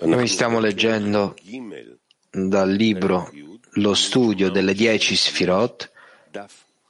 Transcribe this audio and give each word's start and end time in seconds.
Noi 0.00 0.26
stiamo 0.26 0.58
leggendo 0.58 1.36
dal 2.30 2.70
libro 2.70 3.30
lo 3.74 3.94
studio 3.94 4.50
delle 4.50 4.74
dieci 4.74 5.14
Sfirot, 5.14 5.90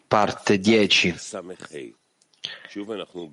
parte 0.08 0.58
10. 0.58 1.14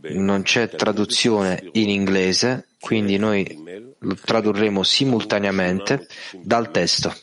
Non 0.10 0.42
c'è 0.42 0.70
traduzione 0.70 1.70
in 1.74 1.90
inglese, 1.90 2.68
quindi 2.80 3.18
noi 3.18 3.96
lo 4.00 4.16
tradurremo 4.16 4.84
simultaneamente 4.84 6.08
dal 6.42 6.72
testo. 6.72 7.16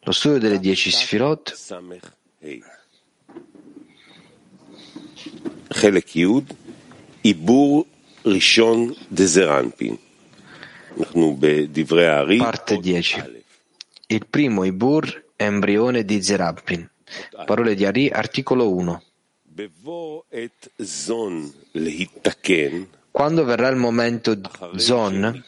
Lo 0.00 0.12
studio 0.12 0.38
delle 0.38 0.58
dieci 0.58 0.90
Sfirot. 0.90 1.54
Helek 5.68 6.14
Yud 6.14 6.54
Ibur 7.26 7.84
Rishon 8.22 8.94
Dezeranpin. 9.08 9.98
Parte 12.38 12.78
10. 12.78 13.24
Il 14.06 14.26
primo 14.26 14.62
Ibur 14.62 15.24
embrione 15.34 16.04
di 16.04 16.22
Zerampin. 16.22 16.88
Parole 17.44 17.74
di 17.74 17.84
Ari, 17.84 18.08
articolo 18.10 18.72
1. 18.72 19.02
Quando 23.10 23.44
verrà 23.44 23.68
il 23.68 23.76
momento 23.76 24.40
Zon 24.76 25.44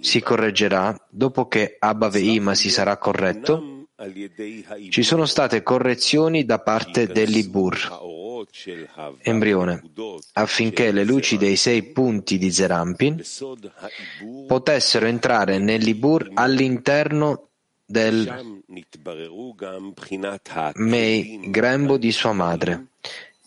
si 0.00 0.20
correggerà, 0.20 1.06
dopo 1.08 1.46
che 1.46 1.76
Abba 1.78 2.08
Veima 2.08 2.56
si 2.56 2.70
sarà 2.70 2.96
corretto, 2.96 3.86
ci 4.90 5.02
sono 5.04 5.24
state 5.24 5.62
correzioni 5.62 6.44
da 6.44 6.58
parte 6.58 7.06
dell'Ibur 7.06 8.16
embrione, 9.22 9.82
affinché 10.34 10.90
le 10.92 11.04
luci 11.04 11.36
dei 11.36 11.56
sei 11.56 11.82
punti 11.82 12.38
di 12.38 12.50
Zerampin 12.50 13.22
potessero 14.46 15.06
entrare 15.06 15.58
nell'Ibur 15.58 16.30
all'interno 16.34 17.48
del 17.84 18.62
Mei 20.74 21.40
grembo 21.50 21.96
di 21.96 22.12
sua 22.12 22.32
madre. 22.32 22.86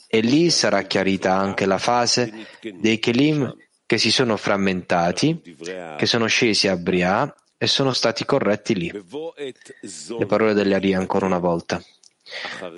E 0.08 0.20
lì 0.20 0.50
sarà 0.50 0.82
chiarita 0.82 1.34
anche 1.36 1.66
la 1.66 1.78
fase 1.78 2.48
dei 2.60 3.00
Kelim 3.00 3.56
che 3.86 3.98
si 3.98 4.12
sono 4.12 4.36
frammentati, 4.38 5.56
che 5.98 6.06
sono 6.06 6.26
scesi 6.26 6.68
a 6.68 6.76
Bria 6.76 7.34
e 7.58 7.68
sono 7.68 7.94
stati 7.94 8.26
corretti 8.26 8.74
lì. 8.74 8.92
Le 8.92 10.26
parole 10.26 10.54
dell'Aria 10.54 10.98
ancora 10.98 11.28
una 11.28 11.38
volta. 11.38 11.82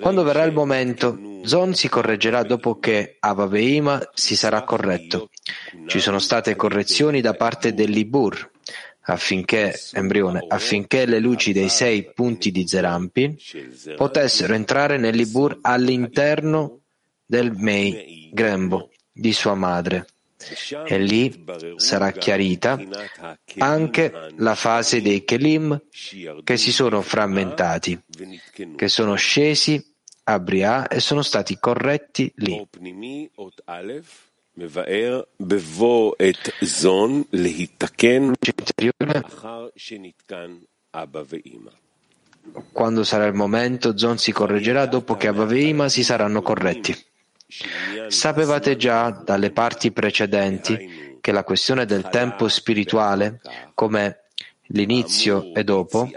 Quando 0.00 0.22
verrà 0.22 0.44
il 0.44 0.52
momento, 0.52 1.18
Zon 1.44 1.74
si 1.74 1.88
correggerà 1.88 2.42
dopo 2.42 2.78
che 2.78 3.16
Avaveima 3.20 4.10
si 4.14 4.36
sarà 4.36 4.62
corretto. 4.62 5.30
Ci 5.86 6.00
sono 6.00 6.18
state 6.18 6.56
correzioni 6.56 7.20
da 7.20 7.34
parte 7.34 7.74
dell'Ibur, 7.74 8.50
affinché, 9.02 9.78
embrione, 9.92 10.44
affinché 10.48 11.06
le 11.06 11.18
luci 11.18 11.52
dei 11.52 11.68
sei 11.68 12.12
punti 12.12 12.50
di 12.50 12.66
Zerampi 12.66 13.36
potessero 13.96 14.54
entrare 14.54 14.96
nell'Ibur 14.96 15.58
all'interno 15.62 16.80
del 17.24 17.52
Mei, 17.52 18.30
grembo, 18.32 18.90
di 19.12 19.32
sua 19.32 19.54
madre, 19.54 20.06
e 20.86 20.98
lì 20.98 21.44
sarà 21.76 22.10
chiarita 22.12 22.78
anche 23.58 24.12
la 24.36 24.54
fase 24.54 25.00
dei 25.02 25.24
Kelim 25.24 25.80
che 26.42 26.56
si 26.56 26.72
sono 26.72 27.02
frammentati, 27.02 28.00
che 28.76 28.88
sono 28.88 29.14
scesi 29.14 29.82
a 30.24 30.38
Bria 30.38 30.88
e 30.88 31.00
sono 31.00 31.22
stati 31.22 31.58
corretti 31.58 32.32
lì. 32.36 32.66
Quando 42.72 43.04
sarà 43.04 43.26
il 43.26 43.34
momento, 43.34 43.96
Zon 43.96 44.18
si 44.18 44.30
correggerà 44.32 44.86
dopo 44.86 45.16
che 45.16 45.28
Abba 45.28 45.48
e 45.50 45.66
Ima 45.66 45.88
si 45.88 46.04
saranno 46.04 46.42
corretti. 46.42 46.94
Sapevate 48.08 48.76
già 48.76 49.10
dalle 49.10 49.50
parti 49.50 49.92
precedenti 49.92 51.18
che 51.20 51.32
la 51.32 51.44
questione 51.44 51.86
del 51.86 52.08
tempo 52.08 52.48
spirituale, 52.48 53.40
come 53.74 54.24
l'inizio 54.68 55.54
e 55.54 55.62
dopo, 55.64 56.10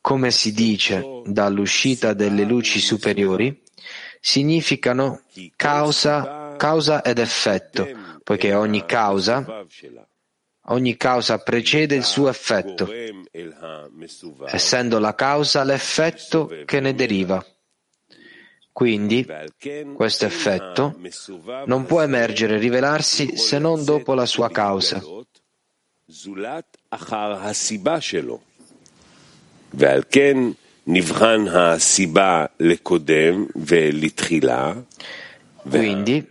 come 0.00 0.30
si 0.30 0.52
dice 0.52 1.04
dall'uscita 1.24 2.12
delle 2.12 2.44
luci 2.44 2.80
superiori, 2.80 3.62
significano 4.20 5.22
causa, 5.56 6.54
causa 6.56 7.02
ed 7.02 7.18
effetto, 7.18 7.86
poiché 8.22 8.54
ogni 8.54 8.86
causa, 8.86 9.66
ogni 10.66 10.96
causa 10.96 11.38
precede 11.38 11.94
il 11.94 12.04
suo 12.04 12.28
effetto, 12.28 12.88
essendo 14.46 14.98
la 14.98 15.14
causa 15.14 15.64
l'effetto 15.64 16.50
che 16.64 16.80
ne 16.80 16.94
deriva. 16.94 17.44
Quindi 18.74 19.24
questo 19.94 20.24
effetto 20.24 20.98
non 21.66 21.86
può 21.86 22.02
emergere 22.02 22.56
e 22.56 22.58
rivelarsi 22.58 23.36
se 23.36 23.60
non 23.60 23.84
dopo 23.84 24.14
la 24.14 24.26
sua 24.26 24.50
causa. 24.50 25.00
Quindi 35.62 36.28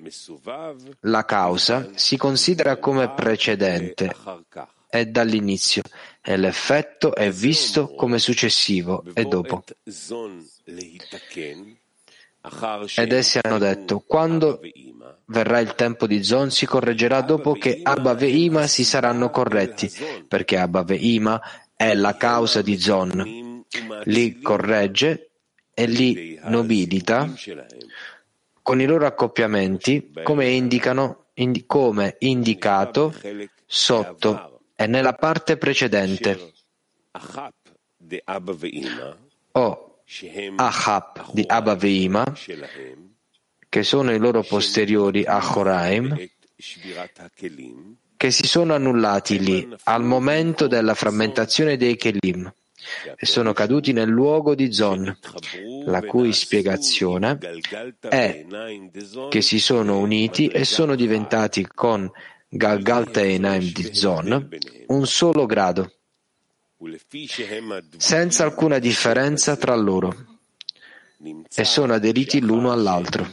la 1.00 1.26
causa 1.26 1.90
si 1.96 2.18
considera 2.18 2.76
come 2.76 3.10
precedente 3.12 4.14
è 4.90 5.06
dall'inizio 5.06 5.82
e 6.22 6.36
l'effetto 6.36 7.16
è 7.16 7.32
visto 7.32 7.96
come 7.96 8.20
successivo 8.20 9.06
e 9.14 9.24
dopo. 9.24 9.64
Ed 12.96 13.14
essi 13.14 13.40
hanno 13.42 13.58
detto, 13.58 14.00
quando 14.06 14.60
verrà 15.26 15.60
il 15.60 15.76
tempo 15.76 16.06
di 16.06 16.24
Zon 16.24 16.52
si 16.52 16.66
correggerà 16.66 17.22
dopo 17.22 17.54
che 17.54 17.80
Abba 17.82 18.14
e 18.14 18.68
si 18.68 18.84
saranno 18.84 19.30
corretti, 19.30 19.90
perché 20.28 20.58
Abba 20.58 20.84
e 20.84 21.42
è 21.74 21.94
la 21.94 22.18
causa 22.18 22.62
di 22.62 22.78
Zon. 22.78 23.64
Li 24.04 24.42
corregge 24.42 25.32
e 25.74 25.86
li 25.86 26.38
nobilita 26.44 27.34
con 28.62 28.80
i 28.80 28.86
loro 28.86 29.06
accoppiamenti 29.06 30.12
come 30.22 30.50
indicano, 30.50 31.28
indi, 31.36 31.66
come 31.66 32.18
indicato 32.20 33.14
sotto 33.66 34.62
e 34.76 34.86
nella 34.88 35.14
parte 35.14 35.58
precedente. 35.58 36.54
O 39.54 39.93
Ahab 40.56 41.32
di 41.32 41.44
Abaveima, 41.48 42.26
che 43.70 43.84
sono 43.84 44.14
i 44.14 44.20
loro 44.20 44.44
posteriori 44.44 45.24
a 45.26 45.40
che 48.16 48.32
si 48.32 48.48
sono 48.48 48.74
annullati 48.74 49.40
lì 49.40 49.68
al 49.84 50.04
momento 50.04 50.68
della 50.68 50.94
frammentazione 50.94 51.76
dei 51.76 51.98
Kelim 51.98 52.54
e 53.16 53.26
sono 53.26 53.54
caduti 53.54 53.92
nel 53.94 54.10
luogo 54.10 54.56
di 54.56 54.72
Zon, 54.72 55.18
la 55.86 56.02
cui 56.02 56.32
spiegazione 56.34 57.38
è 58.00 58.46
che 59.30 59.42
si 59.42 59.60
sono 59.60 60.00
uniti 60.00 60.48
e 60.48 60.64
sono 60.66 60.96
diventati 60.96 61.66
con 61.66 62.10
Galgal 62.48 63.10
Teinaim 63.10 63.72
di 63.72 63.94
Zon 63.94 64.50
un 64.88 65.06
solo 65.08 65.46
grado 65.46 65.92
senza 67.98 68.44
alcuna 68.44 68.80
differenza 68.80 69.56
tra 69.56 69.76
loro 69.76 70.32
e 71.56 71.64
sono 71.64 71.94
aderiti 71.94 72.42
l'uno 72.42 72.72
all'altro. 72.72 73.26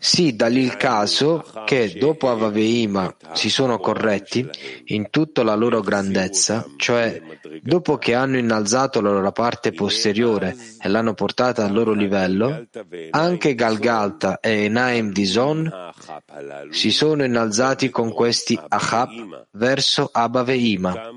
Sì, 0.00 0.36
da 0.36 0.46
lì 0.46 0.60
il 0.60 0.76
caso 0.76 1.44
che 1.64 1.96
dopo 1.98 2.30
Avaveima 2.30 3.14
si 3.32 3.50
sono 3.50 3.78
corretti 3.78 4.48
in 4.86 5.10
tutta 5.10 5.42
la 5.42 5.54
loro 5.54 5.80
grandezza, 5.80 6.64
cioè 6.76 7.20
dopo 7.62 7.98
che 7.98 8.14
hanno 8.14 8.38
innalzato 8.38 9.00
la 9.00 9.10
loro 9.10 9.32
parte 9.32 9.72
posteriore 9.72 10.56
e 10.80 10.88
l'hanno 10.88 11.14
portata 11.14 11.64
al 11.64 11.72
loro 11.72 11.92
livello, 11.92 12.66
anche 13.10 13.54
Galgalta 13.54 14.38
e 14.38 14.64
Enaim 14.64 15.10
di 15.12 15.26
Zon 15.26 15.70
si 16.70 16.92
sono 16.92 17.24
innalzati 17.24 17.90
con 17.90 18.12
questi 18.12 18.58
Ahab 18.68 19.48
verso 19.52 20.08
Abaveima 20.12 21.10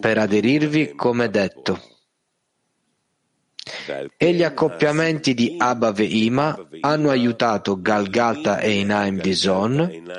per 0.00 0.18
aderirvi 0.18 0.94
come 0.94 1.28
detto 1.28 1.99
e 4.16 4.32
gli 4.32 4.42
accoppiamenti 4.42 5.34
di 5.34 5.54
Abba 5.58 5.94
e 5.94 6.04
Ima 6.04 6.68
hanno 6.80 7.10
aiutato 7.10 7.80
Galgata 7.80 8.58
e 8.58 8.78
Inaim 8.78 9.20
di 9.20 9.34
Zon, 9.34 10.12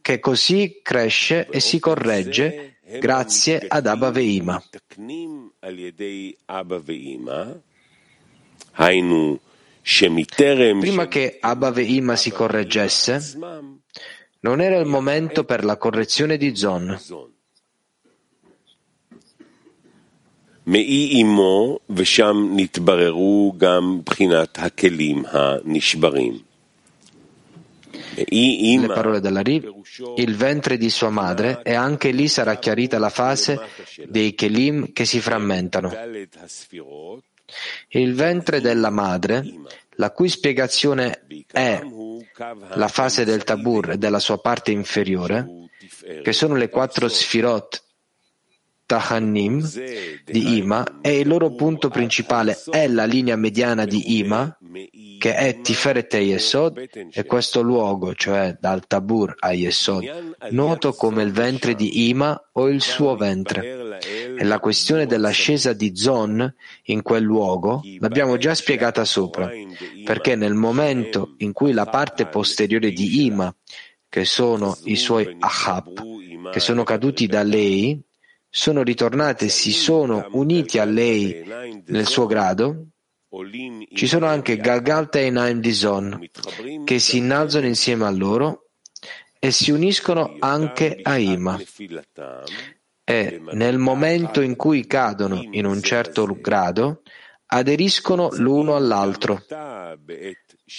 che 0.00 0.18
così 0.20 0.80
cresce 0.82 1.48
e 1.48 1.60
si 1.60 1.78
corregge 1.78 2.78
grazie 2.98 3.64
ad 3.66 3.86
Abba 3.86 4.12
e 4.12 4.22
Ima. 4.22 4.62
Prima 10.80 11.08
che 11.08 11.38
Abba 11.40 11.72
e 11.74 11.82
Ima 11.82 12.16
si 12.16 12.30
correggesse, 12.30 13.38
non 14.40 14.60
era 14.60 14.78
il 14.78 14.86
momento 14.86 15.44
per 15.44 15.64
la 15.64 15.76
correzione 15.76 16.36
di 16.36 16.54
Zon. 16.54 16.98
מעי 20.69 21.09
עמו, 21.11 21.77
ושם 21.89 22.53
נתבררו 22.55 23.53
גם 23.57 23.99
בחינת 24.05 24.57
הכלים 24.59 25.23
הנשברים. 25.31 26.49
Le 28.17 28.87
parole 28.93 29.19
della 29.21 29.41
Ri, 29.41 29.63
il 30.17 30.35
ventre 30.35 30.77
di 30.77 30.89
sua 30.89 31.09
madre 31.09 31.61
e 31.63 31.73
anche 31.73 32.11
lì 32.11 32.27
sarà 32.27 32.55
chiarita 32.57 32.99
la 32.99 33.09
fase 33.09 33.59
dei 34.07 34.35
Kelim 34.35 34.91
che 34.91 35.05
si 35.05 35.19
frammentano. 35.19 35.91
Il 37.87 38.13
ventre 38.13 38.61
della 38.61 38.89
madre, 38.89 39.43
la 39.95 40.11
cui 40.11 40.29
spiegazione 40.29 41.25
è 41.51 41.81
la 42.73 42.87
fase 42.87 43.23
del 43.25 43.43
Tabur 43.43 43.91
e 43.91 43.97
della 43.97 44.19
sua 44.19 44.39
parte 44.39 44.71
inferiore, 44.71 45.69
che 46.21 46.33
sono 46.33 46.55
le 46.55 46.69
quattro 46.69 47.07
Sfirot 47.07 47.82
Tahannim 48.86 49.66
di 50.24 50.58
Ima 50.58 51.00
e 51.00 51.20
il 51.20 51.28
loro 51.28 51.54
punto 51.54 51.88
principale 51.88 52.60
è 52.70 52.86
la 52.86 53.04
linea 53.04 53.36
mediana 53.36 53.84
di 53.84 54.18
Ima, 54.18 54.56
che 55.18 55.34
è 55.34 55.60
Tiferet 55.60 56.12
e 56.14 56.20
Yesod, 56.20 56.88
e 57.12 57.24
questo 57.24 57.62
luogo, 57.62 58.14
cioè 58.14 58.56
dal 58.60 58.86
Tabur 58.86 59.34
a 59.38 59.52
Yesod, 59.52 60.36
noto 60.50 60.92
come 60.92 61.22
il 61.22 61.32
ventre 61.32 61.74
di 61.74 62.08
Ima 62.08 62.50
o 62.52 62.68
il 62.68 62.82
suo 62.82 63.16
ventre. 63.16 63.98
E 64.36 64.44
la 64.44 64.58
questione 64.58 65.06
dell'ascesa 65.06 65.72
di 65.72 65.96
Zon 65.96 66.54
in 66.84 67.02
quel 67.02 67.22
luogo 67.22 67.80
l'abbiamo 68.00 68.36
già 68.36 68.54
spiegata 68.54 69.04
sopra, 69.04 69.50
perché 70.04 70.36
nel 70.36 70.54
momento 70.54 71.34
in 71.38 71.52
cui 71.52 71.72
la 71.72 71.86
parte 71.86 72.26
posteriore 72.26 72.90
di 72.90 73.24
Ima, 73.24 73.54
che 74.08 74.24
sono 74.26 74.76
i 74.84 74.96
suoi 74.96 75.36
Ahab, 75.38 76.50
che 76.50 76.60
sono 76.60 76.82
caduti 76.82 77.26
da 77.26 77.42
lei, 77.42 77.98
sono 78.56 78.84
ritornati 78.84 79.46
e 79.46 79.48
si 79.48 79.72
sono 79.72 80.28
uniti 80.30 80.78
a 80.78 80.84
lei 80.84 81.44
nel 81.86 82.06
suo 82.06 82.26
grado, 82.26 82.90
ci 83.92 84.06
sono 84.06 84.26
anche 84.26 84.58
Galgalta 84.58 85.18
e 85.18 85.28
Naim 85.28 85.58
Dizon 85.58 86.24
che 86.84 87.00
si 87.00 87.16
innalzano 87.16 87.66
insieme 87.66 88.04
a 88.04 88.10
loro 88.10 88.68
e 89.40 89.50
si 89.50 89.72
uniscono 89.72 90.36
anche 90.38 91.00
a 91.02 91.18
Ima. 91.18 91.60
E 93.02 93.42
nel 93.50 93.78
momento 93.78 94.40
in 94.40 94.54
cui 94.54 94.86
cadono 94.86 95.42
in 95.50 95.66
un 95.66 95.82
certo 95.82 96.24
grado, 96.40 97.02
aderiscono 97.54 98.30
l'uno 98.32 98.74
all'altro 98.74 99.42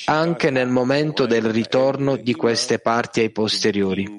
anche 0.06 0.50
nel 0.50 0.68
momento 0.68 1.26
del 1.26 1.44
ritorno 1.44 2.18
di 2.18 2.34
queste 2.34 2.80
parti 2.80 3.22
ai 3.22 3.32
posteriori, 3.32 4.18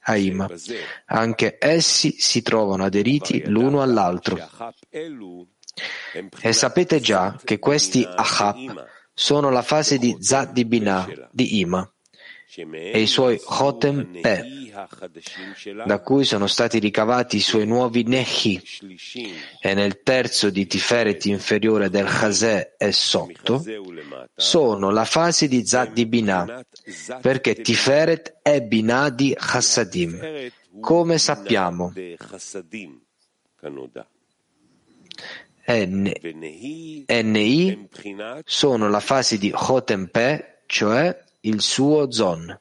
Aima. 0.00 0.48
Anche 1.06 1.56
essi 1.60 2.16
si 2.18 2.42
trovano 2.42 2.84
aderiti 2.84 3.44
l'uno 3.46 3.82
all'altro. 3.82 4.36
E 6.40 6.52
sapete 6.52 7.00
già 7.00 7.38
che 7.44 7.58
questi 7.58 8.04
Ahab 8.04 8.86
sono 9.12 9.50
la 9.50 9.62
fase 9.62 9.98
di 9.98 10.16
Zad 10.18 10.52
di 10.52 11.60
Ima 11.60 11.88
e 12.54 13.00
i 13.00 13.06
suoi 13.06 13.38
Chotem 13.42 14.20
Pe, 14.20 14.44
da 15.84 16.00
cui 16.00 16.24
sono 16.24 16.46
stati 16.46 16.78
ricavati 16.78 17.36
i 17.36 17.40
suoi 17.40 17.66
nuovi 17.66 18.04
Nehi, 18.04 18.62
e 19.60 19.74
nel 19.74 20.02
terzo 20.02 20.48
di 20.50 20.66
Tiferet 20.66 21.24
inferiore 21.26 21.90
del 21.90 22.06
Chazè 22.06 22.74
e 22.78 22.92
sotto, 22.92 23.64
sono 24.34 24.90
la 24.90 25.04
fase 25.04 25.48
di 25.48 25.66
Zad 25.66 25.92
di 25.92 26.06
Binah, 26.06 26.64
perché 27.20 27.60
Tiferet 27.60 28.38
è 28.42 28.62
Binah 28.62 29.10
di 29.10 29.34
Chassadim, 29.36 30.50
come 30.80 31.18
sappiamo. 31.18 31.92
E 35.68 35.86
Nei 37.22 37.88
sono 38.44 38.88
la 38.88 39.00
fase 39.00 39.36
di 39.36 39.50
Chotem 39.50 40.06
Pe, 40.06 40.60
cioè 40.66 41.24
il 41.46 41.60
suo 41.60 42.10
Zon. 42.10 42.58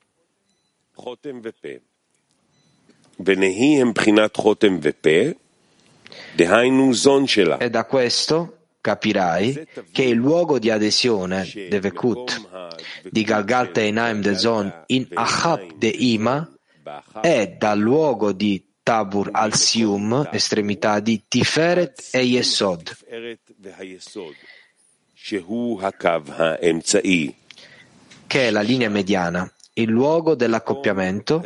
E 7.58 7.70
da 7.70 7.86
questo 7.86 8.58
capirai 8.82 9.68
che 9.92 10.04
il 10.04 10.16
luogo 10.16 10.60
di 10.60 10.70
adesione, 10.70 11.50
Devekut, 11.70 12.78
di 13.10 13.24
Galgalta 13.24 13.82
e 13.82 13.92
Naim 13.92 14.22
de 14.22 14.36
Zon 14.36 14.84
in 14.88 15.08
Achab 15.14 15.74
de 15.78 15.88
Ima, 15.88 16.48
è 17.22 17.56
dal 17.58 17.80
luogo 17.80 18.32
di 18.32 18.64
Tabur 18.84 19.30
al 19.32 19.56
Sium, 19.56 20.30
estremità 20.32 21.00
di 21.00 21.24
Tiferet 21.28 22.10
e 22.12 22.22
Yesod 22.22 22.96
che 28.28 28.48
è 28.48 28.52
la 28.52 28.62
linea 28.62 28.90
mediana, 28.90 29.52
il 29.74 29.90
luogo 29.90 30.36
dell'accoppiamento 30.36 31.44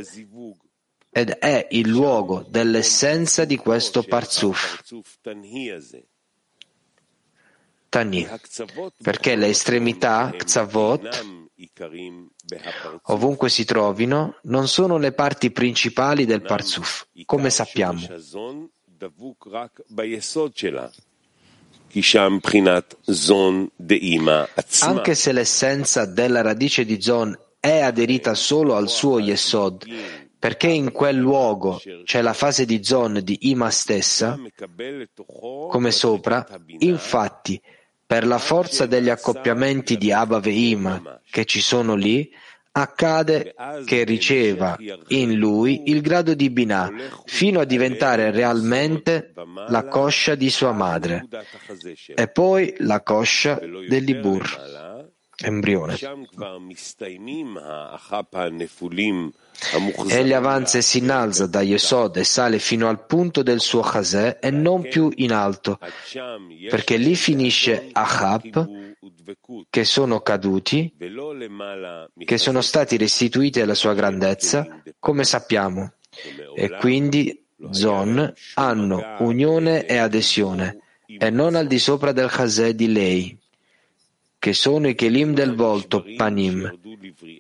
ed 1.12 1.30
è 1.32 1.68
il 1.72 1.88
luogo 1.90 2.46
dell'essenza 2.48 3.46
di 3.46 3.58
questo 3.58 4.04
Parzuf. 4.04 4.84
Tani, 7.90 8.28
perché 9.02 9.36
le 9.36 9.48
estremità, 9.48 10.32
Kzavot, 10.38 11.26
ovunque 13.04 13.50
si 13.50 13.66
trovino, 13.66 14.38
non 14.44 14.68
sono 14.68 14.98
le 14.98 15.12
parti 15.12 15.50
principali 15.52 16.26
del 16.26 16.42
Parzuf, 16.42 17.08
come 17.26 17.50
sappiamo. 17.50 18.00
Anche 24.82 25.16
se 25.16 25.32
l'essenza 25.32 26.06
della 26.06 26.42
radice 26.42 26.86
di 26.86 27.02
Zon 27.02 27.38
è 27.60 27.80
aderita 27.80 28.34
solo 28.36 28.76
al 28.76 28.90
suo 28.90 29.20
Yesod, 29.20 29.86
perché 30.38 30.68
in 30.68 30.92
quel 30.92 31.18
luogo 31.18 31.82
c'è 32.06 32.22
la 32.22 32.34
fase 32.34 32.66
di 32.66 32.84
Zon 32.84 33.20
di 33.24 33.50
Ima 33.50 33.70
stessa, 33.70 34.40
come 35.70 35.92
sopra, 35.92 36.46
infatti, 36.80 37.62
per 38.06 38.26
la 38.26 38.40
forza 38.40 38.86
degli 38.86 39.10
accoppiamenti 39.10 39.98
di 39.98 40.12
Abba 40.12 40.42
e 40.42 40.70
Ima 40.70 41.22
che 41.30 41.46
ci 41.46 41.62
sono 41.62 41.96
lì, 41.96 42.32
accade 42.72 43.54
che 43.86 44.04
riceva 44.04 44.78
in 45.08 45.36
lui 45.36 45.90
il 45.90 46.02
grado 46.02 46.34
di 46.34 46.50
Binah 46.50 46.92
fino 47.26 47.60
a 47.60 47.66
diventare 47.66 48.32
realmente 48.32 49.34
la 49.68 49.86
coscia 49.86 50.36
di 50.36 50.50
sua 50.50 50.72
madre 50.72 51.28
e 52.16 52.28
poi 52.28 52.74
la 52.80 53.02
coscia 53.02 53.60
dell'Ibur, 53.88 54.89
embrione. 55.42 55.98
Egli 60.08 60.34
avanza 60.34 60.78
e 60.78 60.82
si 60.82 61.00
innalza 61.00 61.46
da 61.48 61.62
Yesod 61.62 62.16
e 62.18 62.24
sale 62.24 62.60
fino 62.60 62.88
al 62.88 63.06
punto 63.06 63.44
del 63.44 63.60
suo 63.60 63.82
Chazè 63.82 64.40
e 64.42 64.52
non 64.52 64.82
più 64.84 65.12
in 65.16 65.34
alto, 65.34 65.80
perché 66.70 66.98
lì 66.98 67.16
finisce 67.16 67.90
Ahab, 67.92 68.94
che 69.70 69.84
sono 69.84 70.22
caduti, 70.22 70.96
che 72.18 72.38
sono 72.38 72.62
stati 72.62 72.98
restituiti 72.98 73.60
alla 73.60 73.76
sua 73.76 73.94
grandezza, 73.94 74.82
come 74.98 75.24
sappiamo, 75.24 75.94
e 76.56 76.70
quindi 76.80 77.46
Zon 77.72 78.34
hanno 78.54 79.16
unione 79.20 79.86
e 79.86 79.98
adesione, 79.98 80.80
e 81.06 81.30
non 81.30 81.56
al 81.56 81.68
di 81.68 81.80
sopra 81.80 82.14
del 82.14 82.30
Chazè 82.30 82.74
di 82.74 82.92
lei 82.92 83.38
che 84.40 84.54
sono 84.54 84.88
i 84.88 84.96
Kelim 84.96 85.34
del 85.34 85.54
volto, 85.54 86.04
Panim, 86.16 86.80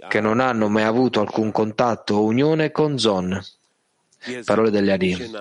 che 0.10 0.20
non 0.20 0.42
hanno 0.42 0.68
mai 0.68 0.84
avuto 0.84 1.22
alcun 1.22 1.52
contatto 1.52 2.16
o 2.16 2.26
unione 2.26 2.72
con 2.72 3.00
Zon. 3.00 3.42
Parole 4.44 4.70
degli 4.70 4.90
Ari. 4.90 5.32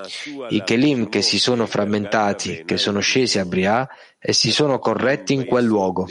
I 0.50 0.62
Kelim 0.62 1.08
che 1.08 1.20
si 1.20 1.40
sono 1.40 1.66
frammentati, 1.66 2.62
che 2.64 2.76
sono 2.76 3.00
scesi 3.00 3.40
a 3.40 3.44
Briah 3.44 3.88
e 4.20 4.32
si 4.32 4.52
sono 4.52 4.78
corretti 4.78 5.34
in 5.34 5.46
quel 5.46 5.64
luogo. 5.64 6.08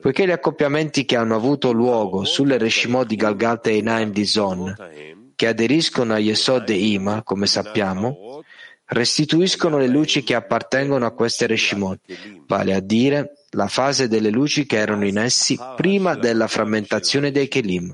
Poiché 0.00 0.26
gli 0.26 0.30
accoppiamenti 0.30 1.04
che 1.04 1.16
hanno 1.16 1.34
avuto 1.34 1.72
luogo 1.72 2.24
sulle 2.24 2.56
Reshimot 2.56 3.08
di 3.08 3.16
Galgalta 3.16 3.68
e 3.68 3.82
Naim 3.82 4.12
di 4.12 4.24
Zon, 4.24 4.76
che 5.34 5.46
aderiscono 5.48 6.14
a 6.14 6.18
Yesod 6.18 6.70
e 6.70 6.74
Ima, 6.74 7.24
come 7.24 7.46
sappiamo, 7.46 8.44
restituiscono 8.90 9.78
le 9.78 9.86
luci 9.86 10.22
che 10.22 10.34
appartengono 10.34 11.06
a 11.06 11.12
queste 11.12 11.46
Reshimot, 11.46 12.00
vale 12.46 12.74
a 12.74 12.80
dire 12.80 13.44
la 13.50 13.68
fase 13.68 14.08
delle 14.08 14.30
luci 14.30 14.66
che 14.66 14.76
erano 14.76 15.06
in 15.06 15.18
essi 15.18 15.58
prima 15.76 16.14
della 16.14 16.48
frammentazione 16.48 17.30
dei 17.30 17.48
Kelim. 17.48 17.92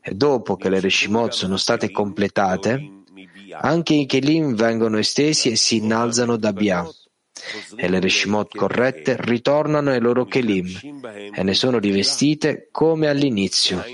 E 0.00 0.14
dopo 0.14 0.56
che 0.56 0.68
le 0.68 0.80
Reshimot 0.80 1.32
sono 1.32 1.56
state 1.56 1.90
completate, 1.90 3.02
anche 3.52 3.94
i 3.94 4.06
Kelim 4.06 4.54
vengono 4.54 4.98
estesi 4.98 5.50
e 5.50 5.56
si 5.56 5.76
innalzano 5.76 6.36
da 6.36 6.52
Bia. 6.52 6.86
e 7.76 7.88
le 7.88 8.00
Reshimot 8.00 8.56
corrette 8.56 9.16
ritornano 9.18 9.90
ai 9.90 10.00
loro 10.00 10.24
Kelim 10.24 11.02
e 11.34 11.42
ne 11.42 11.52
sono 11.52 11.78
rivestite 11.78 12.68
come 12.70 13.08
all'inizio, 13.08 13.84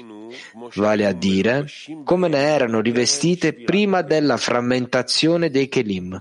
vale 0.74 1.06
a 1.06 1.12
dire 1.12 1.66
come 2.04 2.28
ne 2.28 2.38
erano 2.38 2.80
rivestite 2.80 3.52
prima 3.52 4.02
della 4.02 4.36
frammentazione 4.36 5.50
dei 5.50 5.68
Kelim. 5.68 6.18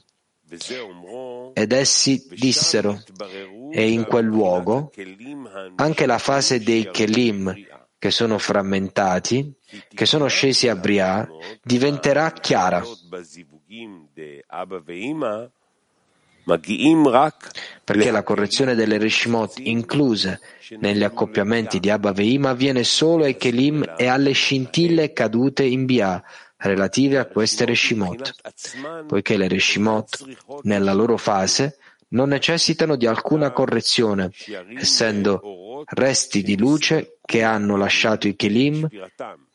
Ed 1.54 1.72
essi 1.72 2.26
dissero, 2.32 3.02
e 3.72 3.90
in 3.92 4.06
quel 4.06 4.26
luogo 4.26 4.92
anche 5.76 6.06
la 6.06 6.18
fase 6.18 6.60
dei 6.60 6.90
Kelim 6.92 7.54
che 8.00 8.12
sono 8.12 8.38
frammentati, 8.38 9.54
che 9.94 10.06
sono 10.06 10.28
scesi 10.28 10.70
a 10.70 10.76
Briah, 10.76 11.28
diventerà 11.62 12.32
chiara. 12.32 12.82
Perché 17.84 18.12
la 18.12 18.24
correzione 18.24 18.76
delle 18.76 18.98
Reshimot 18.98 19.60
incluse 19.60 20.40
negli 20.80 21.04
accoppiamenti 21.04 21.80
di 21.80 21.90
Abba 21.90 22.12
Veima 22.12 22.50
avviene 22.50 22.84
solo 22.84 23.24
ai 23.24 23.38
Kelim 23.38 23.96
e 23.98 24.08
alle 24.08 24.32
scintille 24.32 25.14
cadute 25.14 25.64
in 25.64 25.86
Bia 25.86 26.24
relative 26.58 27.18
a 27.18 27.26
queste 27.26 27.66
Reshimot, 27.66 28.34
poiché 29.08 29.38
le 29.38 29.48
Reshimot, 29.48 30.24
nella 30.64 30.94
loro 30.94 31.18
fase, 31.18 31.78
non 32.10 32.30
necessitano 32.30 32.96
di 32.96 33.06
alcuna 33.06 33.52
correzione, 33.52 34.32
essendo 34.78 35.84
resti 35.86 36.42
di 36.42 36.58
luce 36.58 37.20
che 37.24 37.44
hanno 37.44 37.78
lasciato 37.78 38.28
i 38.28 38.36
Kelim 38.36 38.88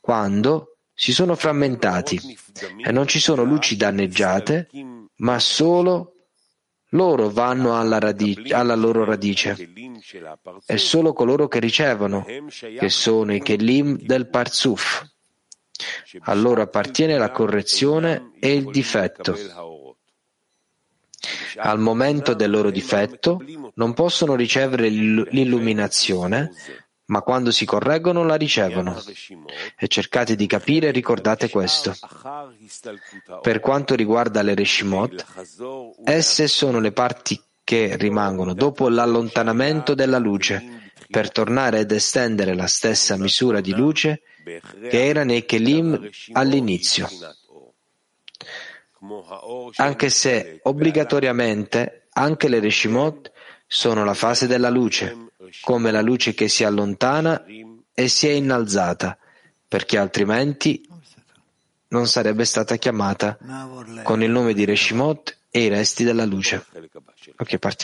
quando 0.01 0.77
si 0.95 1.13
sono 1.13 1.35
frammentati. 1.35 2.39
E 2.85 2.93
non 2.93 3.07
ci 3.07 3.19
sono 3.19 3.43
luci 3.43 3.77
danneggiate, 3.77 4.69
ma 5.17 5.39
solo 5.39 6.14
loro 6.95 7.31
vanno 7.31 7.79
alla, 7.79 7.99
radice, 7.99 8.55
alla 8.55 8.75
loro 8.75 9.05
radice. 9.05 9.71
È 10.65 10.77
solo 10.77 11.13
coloro 11.13 11.47
che 11.49 11.61
ricevono, 11.61 12.25
che 12.25 12.89
sono 12.89 13.35
i 13.35 13.41
Kelim 13.41 13.99
del 13.99 14.29
Parzuf. 14.29 15.07
A 16.21 16.35
loro 16.35 16.63
appartiene 16.63 17.19
la 17.19 17.31
correzione 17.31 18.33
e 18.39 18.55
il 18.55 18.71
difetto. 18.71 19.37
Al 21.57 21.79
momento 21.81 22.35
del 22.35 22.51
loro 22.51 22.71
difetto 22.71 23.43
non 23.75 23.95
possono 23.95 24.35
ricevere 24.35 24.89
l'illuminazione, 24.89 26.51
ma 27.07 27.21
quando 27.23 27.51
si 27.51 27.65
correggono 27.65 28.25
la 28.25 28.37
ricevono. 28.37 29.01
E 29.79 29.89
cercate 29.89 30.37
di 30.37 30.47
capire 30.47 30.89
e 30.89 30.93
ricordate 30.93 31.51
questo. 31.51 31.95
Per 33.43 33.61
quanto 33.61 33.95
riguarda 33.95 34.43
le 34.43 34.55
Reshimot, 34.55 35.25
esse 36.05 36.49
sono 36.49 36.81
le 36.81 36.93
parti 36.93 37.41
che 37.63 37.97
rimangono 37.97 38.53
dopo 38.53 38.89
l'allontanamento 38.89 39.95
della 39.95 40.19
luce 40.19 40.93
per 41.09 41.31
tornare 41.31 41.81
ed 41.81 41.93
estendere 41.93 42.55
la 42.55 42.67
stessa 42.67 43.17
misura 43.17 43.61
di 43.61 43.73
luce 43.73 44.23
che 44.45 45.07
era 45.07 45.25
nei 45.25 45.47
Kelim 45.47 46.11
all'inizio 46.33 47.09
anche 49.77 50.11
se 50.11 50.61
obbligatoriamente 50.63 52.07
anche 52.13 52.49
le 52.49 52.61
Reshimot 52.61 53.33
sono 53.75 54.05
la 54.05 54.15
fase 54.15 54.47
della 54.47 54.71
luce, 54.71 55.33
come 55.61 55.91
la 55.91 56.01
luce 56.01 56.33
che 56.33 56.47
si 56.47 56.63
allontana 56.63 57.45
e 57.93 58.07
si 58.07 58.29
è 58.29 58.31
innalzata, 58.31 59.19
perché 59.67 59.99
altrimenti 59.99 60.89
non 61.89 62.07
sarebbe 62.07 62.45
stata 62.45 62.77
chiamata 62.77 63.37
con 64.05 64.23
il 64.23 64.31
nome 64.31 64.55
di 64.55 64.65
Reshimot 64.65 65.39
e 65.51 65.65
i 65.65 65.69
resti 65.69 66.05
della 66.05 66.25
luce. 66.25 66.65
Ok, 67.37 67.59
partiamo. 67.59 67.83